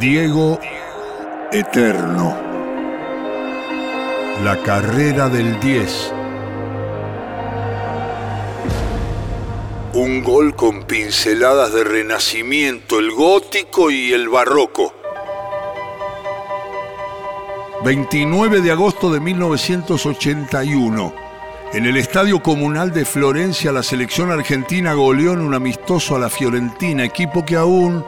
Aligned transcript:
Diego 0.00 0.58
Eterno. 1.52 2.34
La 4.42 4.56
carrera 4.62 5.28
del 5.28 5.60
10. 5.60 6.14
Un 9.92 10.24
gol 10.24 10.56
con 10.56 10.84
pinceladas 10.84 11.74
de 11.74 11.84
renacimiento, 11.84 12.98
el 12.98 13.10
gótico 13.10 13.90
y 13.90 14.14
el 14.14 14.30
barroco. 14.30 14.94
29 17.84 18.62
de 18.62 18.70
agosto 18.70 19.12
de 19.12 19.20
1981. 19.20 21.12
En 21.74 21.84
el 21.84 21.98
Estadio 21.98 22.42
Comunal 22.42 22.90
de 22.94 23.04
Florencia, 23.04 23.70
la 23.70 23.82
selección 23.82 24.30
argentina 24.30 24.94
goleó 24.94 25.34
en 25.34 25.40
un 25.40 25.52
amistoso 25.52 26.16
a 26.16 26.18
la 26.18 26.30
Fiorentina, 26.30 27.04
equipo 27.04 27.44
que 27.44 27.56
aún 27.56 28.02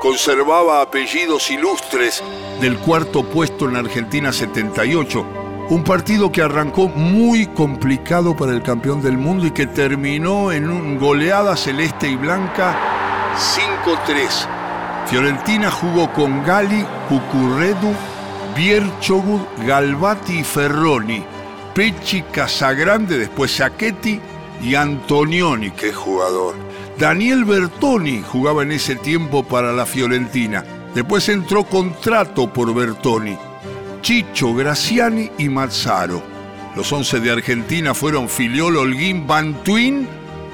conservaba 0.00 0.80
apellidos 0.80 1.50
ilustres 1.50 2.24
del 2.60 2.78
cuarto 2.78 3.22
puesto 3.22 3.68
en 3.68 3.76
Argentina 3.76 4.32
78. 4.32 5.24
Un 5.68 5.84
partido 5.84 6.32
que 6.32 6.42
arrancó 6.42 6.88
muy 6.88 7.46
complicado 7.46 8.34
para 8.34 8.52
el 8.52 8.62
campeón 8.62 9.02
del 9.02 9.18
mundo 9.18 9.46
y 9.46 9.50
que 9.52 9.66
terminó 9.66 10.50
en 10.50 10.70
una 10.70 10.98
goleada 10.98 11.54
celeste 11.54 12.08
y 12.08 12.16
blanca 12.16 12.76
5-3. 13.84 15.06
Fiorentina 15.06 15.70
jugó 15.70 16.10
con 16.12 16.44
Gali, 16.44 16.84
Cucurredu, 17.08 17.94
Bierchogud, 18.56 19.42
Galvati 19.66 20.40
y 20.40 20.44
Ferroni, 20.44 21.22
Pecci, 21.74 22.22
Casagrande, 22.22 23.18
después 23.18 23.54
Sacchetti 23.54 24.18
y 24.62 24.74
Antonioni, 24.74 25.72
es 25.82 25.96
jugador. 25.96 26.69
Daniel 27.00 27.46
Bertoni 27.46 28.22
jugaba 28.22 28.62
en 28.62 28.72
ese 28.72 28.94
tiempo 28.94 29.42
para 29.42 29.72
la 29.72 29.86
Fiorentina. 29.86 30.62
Después 30.94 31.30
entró 31.30 31.64
contrato 31.64 32.52
por 32.52 32.74
Bertoni. 32.74 33.38
Chicho, 34.02 34.54
Graciani 34.54 35.30
y 35.38 35.48
Mazzaro. 35.48 36.22
Los 36.76 36.92
once 36.92 37.18
de 37.18 37.30
Argentina 37.30 37.94
fueron 37.94 38.28
Filiol, 38.28 38.76
Holguín, 38.76 39.26
Bantuín, 39.26 40.06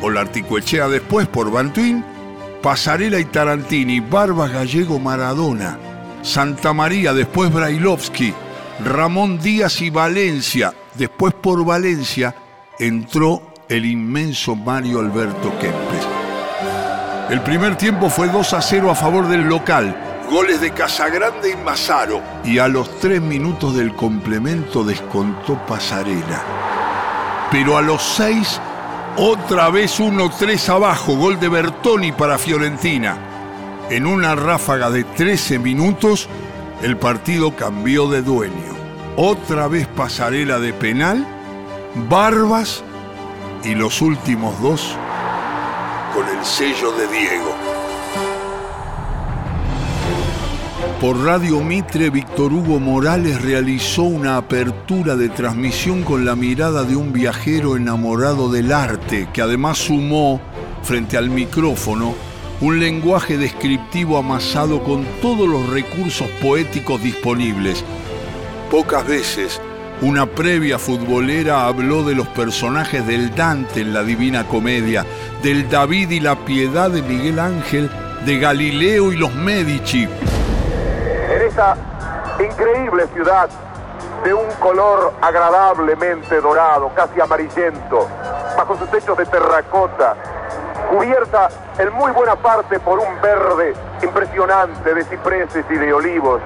o 0.00 0.10
la 0.10 0.22
Articuechea 0.22 0.88
después 0.88 1.28
por 1.28 1.48
Bantuín, 1.52 2.04
Pasarela 2.60 3.20
y 3.20 3.24
Tarantini, 3.26 4.00
Barba 4.00 4.48
Gallego 4.48 4.98
Maradona, 4.98 5.78
Santa 6.22 6.72
María, 6.72 7.14
después 7.14 7.52
Brailovsky, 7.52 8.34
Ramón 8.84 9.38
Díaz 9.38 9.80
y 9.80 9.90
Valencia. 9.90 10.74
Después 10.96 11.34
por 11.34 11.64
Valencia 11.64 12.34
entró 12.80 13.54
el 13.68 13.86
inmenso 13.86 14.56
Mario 14.56 14.98
Alberto 14.98 15.56
Kempes. 15.60 16.11
El 17.32 17.40
primer 17.40 17.76
tiempo 17.76 18.10
fue 18.10 18.28
2 18.28 18.52
a 18.52 18.60
0 18.60 18.90
a 18.90 18.94
favor 18.94 19.26
del 19.26 19.48
local. 19.48 19.96
Goles 20.30 20.60
de 20.60 20.70
Casagrande 20.70 21.52
y 21.52 21.56
Mazaro. 21.56 22.20
Y 22.44 22.58
a 22.58 22.68
los 22.68 23.00
tres 23.00 23.22
minutos 23.22 23.74
del 23.74 23.94
complemento 23.94 24.84
descontó 24.84 25.56
Pasarela. 25.66 26.42
Pero 27.50 27.78
a 27.78 27.80
los 27.80 28.02
seis, 28.02 28.60
otra 29.16 29.70
vez 29.70 29.98
1-3 29.98 30.68
abajo. 30.68 31.16
Gol 31.16 31.40
de 31.40 31.48
Bertoni 31.48 32.12
para 32.12 32.36
Fiorentina. 32.36 33.16
En 33.88 34.04
una 34.06 34.34
ráfaga 34.34 34.90
de 34.90 35.04
13 35.04 35.58
minutos, 35.58 36.28
el 36.82 36.98
partido 36.98 37.56
cambió 37.56 38.10
de 38.10 38.20
dueño. 38.20 38.76
Otra 39.16 39.68
vez 39.68 39.86
Pasarela 39.86 40.58
de 40.58 40.74
penal, 40.74 41.26
Barbas 42.10 42.84
y 43.64 43.74
los 43.74 44.02
últimos 44.02 44.60
dos 44.60 44.98
con 46.14 46.28
el 46.28 46.44
sello 46.44 46.92
de 46.92 47.06
Diego. 47.08 47.54
Por 51.00 51.24
Radio 51.24 51.60
Mitre, 51.60 52.10
Víctor 52.10 52.52
Hugo 52.52 52.78
Morales 52.78 53.42
realizó 53.42 54.02
una 54.02 54.36
apertura 54.36 55.16
de 55.16 55.28
transmisión 55.30 56.02
con 56.02 56.24
la 56.24 56.36
mirada 56.36 56.84
de 56.84 56.96
un 56.96 57.12
viajero 57.12 57.76
enamorado 57.76 58.50
del 58.50 58.72
arte, 58.72 59.28
que 59.32 59.42
además 59.42 59.78
sumó, 59.78 60.40
frente 60.82 61.16
al 61.16 61.30
micrófono, 61.30 62.14
un 62.60 62.78
lenguaje 62.78 63.38
descriptivo 63.38 64.18
amasado 64.18 64.84
con 64.84 65.04
todos 65.20 65.48
los 65.48 65.68
recursos 65.70 66.28
poéticos 66.40 67.02
disponibles. 67.02 67.84
Pocas 68.70 69.06
veces 69.06 69.60
una 70.02 70.26
previa 70.26 70.80
futbolera 70.80 71.66
habló 71.66 72.02
de 72.02 72.16
los 72.16 72.26
personajes 72.28 73.06
del 73.06 73.34
Dante 73.36 73.82
en 73.82 73.94
la 73.94 74.02
Divina 74.02 74.44
Comedia, 74.48 75.06
del 75.42 75.70
David 75.70 76.10
y 76.10 76.18
la 76.18 76.34
Piedad 76.34 76.90
de 76.90 77.02
Miguel 77.02 77.38
Ángel, 77.38 77.88
de 78.24 78.38
Galileo 78.38 79.12
y 79.12 79.16
los 79.16 79.32
Medici. 79.32 80.08
En 81.30 81.42
esa 81.42 81.76
increíble 82.40 83.06
ciudad 83.14 83.48
de 84.24 84.34
un 84.34 84.46
color 84.58 85.12
agradablemente 85.20 86.40
dorado, 86.40 86.90
casi 86.96 87.20
amarillento, 87.20 88.08
bajo 88.56 88.76
sus 88.78 88.90
techos 88.90 89.16
de 89.16 89.26
terracota, 89.26 90.16
cubierta 90.90 91.48
en 91.78 91.92
muy 91.92 92.10
buena 92.10 92.34
parte 92.34 92.80
por 92.80 92.98
un 92.98 93.20
verde 93.20 93.72
impresionante 94.02 94.94
de 94.94 95.04
cipreses 95.04 95.64
y 95.70 95.74
de 95.74 95.92
olivos, 95.92 96.40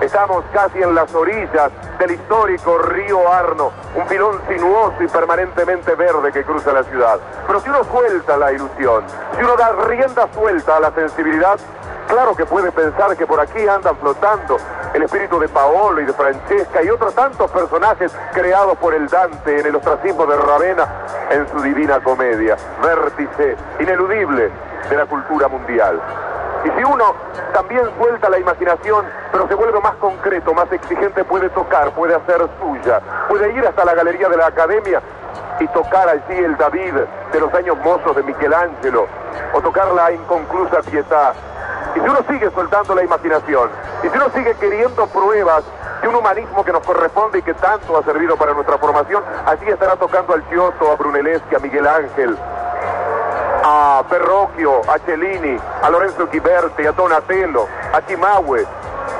Estamos 0.00 0.44
casi 0.50 0.82
en 0.82 0.94
las 0.94 1.14
orillas 1.14 1.70
del 1.98 2.12
histórico 2.12 2.78
río 2.78 3.30
Arno, 3.30 3.70
un 3.94 4.06
filón 4.06 4.40
sinuoso 4.48 4.94
y 4.98 5.06
permanentemente 5.06 5.94
verde 5.94 6.32
que 6.32 6.42
cruza 6.42 6.72
la 6.72 6.82
ciudad. 6.84 7.20
Pero 7.46 7.60
si 7.60 7.68
uno 7.68 7.84
suelta 7.84 8.38
la 8.38 8.50
ilusión, 8.50 9.04
si 9.36 9.44
uno 9.44 9.56
da 9.56 9.72
rienda 9.86 10.26
suelta 10.32 10.76
a 10.76 10.80
la 10.80 10.90
sensibilidad, 10.92 11.58
claro 12.08 12.34
que 12.34 12.46
puede 12.46 12.72
pensar 12.72 13.14
que 13.14 13.26
por 13.26 13.40
aquí 13.40 13.68
andan 13.68 13.94
flotando 13.98 14.56
el 14.94 15.02
espíritu 15.02 15.38
de 15.38 15.48
Paolo 15.48 16.00
y 16.00 16.06
de 16.06 16.14
Francesca 16.14 16.82
y 16.82 16.88
otros 16.88 17.14
tantos 17.14 17.50
personajes 17.50 18.10
creados 18.32 18.78
por 18.78 18.94
el 18.94 19.06
Dante 19.06 19.60
en 19.60 19.66
el 19.66 19.76
ostracismo 19.76 20.24
de 20.24 20.36
Ravenna 20.36 20.88
en 21.30 21.46
su 21.48 21.60
divina 21.60 22.02
comedia, 22.02 22.56
vértice 22.82 23.54
ineludible 23.78 24.50
de 24.88 24.96
la 24.96 25.04
cultura 25.04 25.46
mundial. 25.46 26.00
Y 26.64 26.70
si 26.70 26.84
uno 26.84 27.14
también 27.54 27.82
suelta 27.98 28.28
la 28.28 28.38
imaginación, 28.38 29.06
pero 29.32 29.48
se 29.48 29.54
vuelve 29.54 29.80
más 29.80 29.94
concreto, 29.94 30.52
más 30.52 30.70
exigente, 30.72 31.24
puede 31.24 31.48
tocar, 31.50 31.90
puede 31.92 32.14
hacer 32.14 32.48
suya, 32.60 33.00
puede 33.28 33.52
ir 33.52 33.66
hasta 33.66 33.84
la 33.84 33.94
galería 33.94 34.28
de 34.28 34.36
la 34.36 34.46
academia 34.46 35.00
y 35.58 35.68
tocar 35.68 36.08
allí 36.08 36.38
el 36.38 36.56
David 36.56 36.94
de 37.32 37.40
los 37.40 37.52
años 37.54 37.76
mozos 37.78 38.16
de 38.16 38.22
Michelangelo, 38.22 39.06
o 39.52 39.60
tocar 39.60 39.88
la 39.92 40.12
inconclusa 40.12 40.82
pietà. 40.82 41.32
Y 41.94 42.00
si 42.00 42.08
uno 42.08 42.18
sigue 42.28 42.50
soltando 42.50 42.94
la 42.94 43.04
imaginación, 43.04 43.70
y 44.02 44.08
si 44.08 44.16
uno 44.16 44.28
sigue 44.34 44.54
queriendo 44.54 45.06
pruebas 45.08 45.64
de 46.00 46.08
un 46.08 46.14
humanismo 46.14 46.64
que 46.64 46.72
nos 46.72 46.84
corresponde 46.84 47.38
y 47.38 47.42
que 47.42 47.54
tanto 47.54 47.96
ha 47.98 48.02
servido 48.04 48.36
para 48.36 48.54
nuestra 48.54 48.78
formación, 48.78 49.22
allí 49.46 49.68
estará 49.68 49.96
tocando 49.96 50.34
al 50.34 50.42
Giotto, 50.48 50.92
a 50.92 50.96
Brunelleschi, 50.96 51.54
a 51.54 51.58
Miguel 51.58 51.86
Ángel, 51.86 52.36
a 53.62 54.04
Perrocchio, 54.08 54.80
a 54.80 54.98
Cellini, 55.04 55.58
a 55.80 55.88
Lorenzo 55.88 56.26
Ghiberti, 56.28 56.86
a 56.86 56.92
Donatello, 56.92 57.68
a 57.92 58.00
Chimahue, 58.02 58.66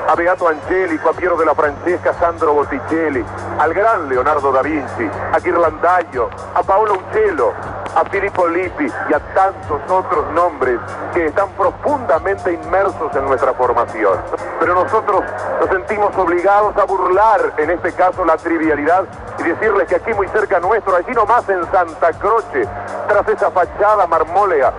a 0.06 0.14
Beato 0.14 0.46
Angelico, 0.46 1.10
a 1.10 1.12
Piero 1.12 1.36
de 1.36 1.44
la 1.44 1.54
Francesca, 1.54 2.14
Sandro 2.18 2.52
Botticelli, 2.52 3.24
al 3.58 3.72
gran 3.72 4.08
Leonardo 4.08 4.50
da 4.50 4.62
Vinci, 4.62 5.08
a 5.30 5.38
Ghirlandaio, 5.38 6.28
a 6.52 6.62
Paolo 6.62 6.94
Uccello, 6.94 7.54
a 7.94 8.04
Filippo 8.04 8.46
Lippi 8.46 8.86
y 8.86 9.14
a 9.14 9.20
tantos 9.34 9.80
otros 9.88 10.32
nombres 10.32 10.78
que 11.12 11.26
están 11.26 11.48
profundamente 11.50 12.52
inmersos 12.52 13.14
en 13.14 13.24
nuestra 13.24 13.52
formación. 13.54 14.18
Pero 14.58 14.74
nosotros 14.74 15.22
nos 15.60 15.68
sentimos 15.70 16.16
obligados 16.16 16.76
a 16.76 16.84
burlar, 16.84 17.52
en 17.56 17.70
este 17.70 17.92
caso, 17.92 18.24
la 18.24 18.36
trivialidad 18.36 19.04
y 19.38 19.42
decirles 19.42 19.88
que 19.88 19.96
aquí 19.96 20.14
muy 20.14 20.28
cerca 20.28 20.60
nuestro, 20.60 20.94
allí 20.94 21.12
nomás 21.12 21.48
en 21.48 21.64
Santa 21.70 22.12
Croce, 22.12 22.66
tras 23.08 23.28
esa 23.28 23.50
fachada 23.50 24.06
marmólea, 24.06 24.72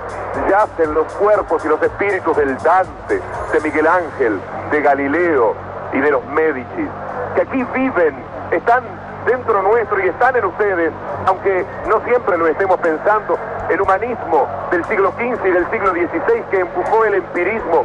yacen 0.50 0.94
los 0.94 1.12
cuerpos 1.14 1.64
y 1.66 1.68
los 1.68 1.82
espíritus 1.82 2.36
del 2.38 2.58
Dante, 2.60 3.22
de 3.52 3.60
Miguel 3.62 3.88
Ángel, 3.88 4.40
de 4.72 4.82
Galileo 4.82 5.56
y 5.94 6.00
de 6.00 6.12
los 6.12 6.24
Medici, 6.28 6.88
que 7.36 7.42
aquí 7.42 7.64
viven, 7.74 8.24
están 8.52 8.84
dentro 9.26 9.62
nuestro 9.62 10.04
y 10.04 10.10
están 10.10 10.36
en 10.36 10.46
ustedes, 10.46 10.92
aunque 11.26 11.66
no 11.88 12.02
siempre 12.06 12.38
lo 12.38 12.48
estemos 12.48 12.80
pensando, 12.80 13.38
el 13.70 13.82
humanismo 13.82 14.48
del 14.72 14.84
siglo 14.86 15.12
XV 15.12 15.46
y 15.46 15.52
del 15.52 15.70
siglo 15.70 15.92
XVI 15.92 16.44
que 16.50 16.60
empujó 16.60 17.06
el 17.06 17.16
empirismo, 17.16 17.84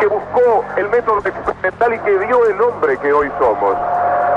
que 0.00 0.06
buscó 0.06 0.64
el 0.76 0.88
método 0.88 1.18
experimental 1.18 1.94
y 1.94 1.98
que 2.00 2.18
dio 2.26 2.46
el 2.46 2.60
hombre 2.60 2.98
que 2.98 3.12
hoy 3.12 3.30
somos. 3.38 3.76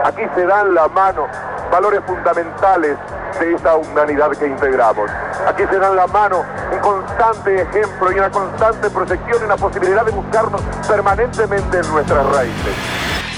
Aquí 0.05 0.21
se 0.35 0.45
dan 0.45 0.73
la 0.73 0.87
mano 0.89 1.27
valores 1.71 2.01
fundamentales 2.05 2.97
de 3.39 3.53
esta 3.53 3.75
humanidad 3.75 4.31
que 4.31 4.47
integramos. 4.47 5.09
Aquí 5.47 5.63
se 5.69 5.77
dan 5.77 5.95
la 5.95 6.07
mano 6.07 6.43
un 6.71 6.79
constante 6.79 7.61
ejemplo 7.61 8.11
y 8.11 8.19
una 8.19 8.29
constante 8.29 8.89
proyección 8.89 9.41
y 9.41 9.45
una 9.45 9.57
posibilidad 9.57 10.05
de 10.05 10.11
buscarnos 10.11 10.61
permanentemente 10.87 11.79
en 11.79 11.91
nuestras 11.91 12.25
raíces. 12.33 12.75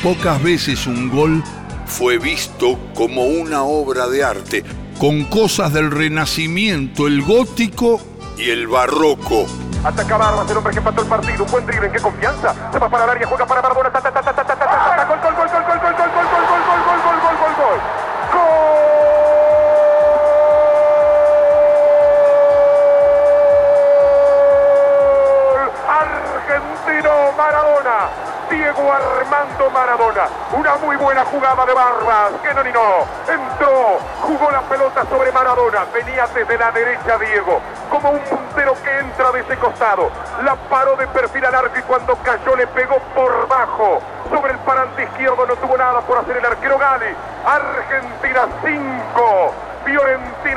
Pocas 0.04 0.44
veces 0.44 0.86
un 0.86 1.10
gol 1.10 1.44
fue 1.88 2.18
visto 2.18 2.78
como 2.94 3.26
una 3.26 3.64
obra 3.64 4.08
de 4.08 4.24
arte, 4.24 4.64
con 5.00 5.24
cosas 5.26 5.74
del 5.74 5.90
Renacimiento, 5.90 7.08
el 7.08 7.22
gótico 7.22 8.00
y 8.38 8.50
el 8.50 8.68
barroco. 8.68 9.46
Ataca 9.84 10.18
Barbas, 10.18 10.50
el 10.52 10.58
hombre 10.58 10.74
que 10.74 10.80
empató 10.80 11.02
el 11.02 11.08
partido. 11.08 11.46
Un 11.46 11.52
buen 11.52 11.66
drible, 11.66 11.88
¿en 11.88 11.94
qué 11.94 12.00
confianza? 12.00 12.54
Se 12.72 12.80
va 12.80 12.90
para 12.90 13.06
el 13.06 13.10
área, 13.12 13.28
juega 13.28 13.46
para 13.46 13.62
ta, 13.62 13.92
ta, 13.92 14.02
ta, 14.02 14.12
ta, 14.12 14.17
Maradona. 29.88 30.28
Una 30.52 30.76
muy 30.76 30.98
buena 30.98 31.24
jugada 31.24 31.66
de 31.66 31.74
Barbas. 31.74 32.34
Que 32.44 32.54
no 32.54 32.62
ni 32.62 32.74
no. 32.74 33.06
Entró, 33.26 34.00
jugó 34.22 34.52
la 34.52 34.60
pelota 34.64 35.06
sobre 35.10 35.32
Maradona. 35.32 35.86
Venía 35.94 36.28
desde 36.28 36.58
la 36.58 36.72
derecha 36.72 37.18
Diego. 37.18 37.62
Como 37.90 38.10
un 38.10 38.20
puntero 38.20 38.74
que 38.84 39.00
entra 39.00 39.32
de 39.32 39.40
ese 39.40 39.56
costado. 39.56 40.12
La 40.44 40.56
paró 40.56 40.98
de 40.98 41.08
perfil 41.08 41.46
al 41.46 41.56
arco 41.56 41.80
y 41.80 41.82
cuando 41.84 42.18
cayó 42.18 42.58
le 42.58 42.68
pegó 42.68 42.98
por 43.16 43.48
bajo. 43.48 44.02
Sobre 44.30 44.52
el 44.52 44.60
parante 44.60 45.04
izquierdo 45.04 45.46
no 45.48 45.56
tuvo 45.56 45.78
nada 45.78 46.02
por 46.02 46.18
hacer 46.18 46.36
el 46.36 46.46
arquero 46.46 46.78
Gali. 46.78 47.16
Argentina 47.46 48.42
5. 48.66 49.27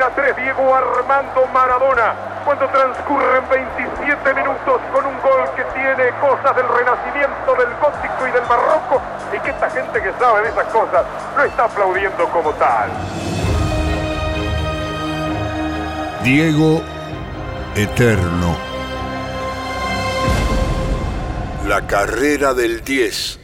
Fiorentina 0.01 0.09
3, 0.15 0.35
Diego 0.35 0.75
Armando 0.75 1.45
Maradona. 1.53 2.15
Cuando 2.43 2.67
transcurren 2.69 3.47
27 3.49 4.33
minutos 4.33 4.81
con 4.91 5.05
un 5.05 5.21
gol 5.21 5.47
que 5.55 5.63
tiene 5.75 6.09
cosas 6.19 6.55
del 6.55 6.67
renacimiento, 6.67 7.55
del 7.55 7.69
gótico 7.79 8.27
y 8.27 8.31
del 8.31 8.45
barroco, 8.45 9.01
y 9.31 9.39
que 9.39 9.51
esta 9.51 9.69
gente 9.69 10.01
que 10.01 10.11
sabe 10.13 10.41
de 10.41 10.49
esas 10.49 10.65
cosas 10.65 11.05
no 11.37 11.43
está 11.43 11.65
aplaudiendo 11.65 12.27
como 12.29 12.49
tal. 12.53 12.89
Diego 16.23 16.81
Eterno. 17.75 18.57
La 21.67 21.85
carrera 21.85 22.55
del 22.55 22.83
10. 22.83 23.40